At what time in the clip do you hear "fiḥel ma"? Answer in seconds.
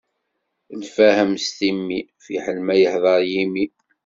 2.23-2.75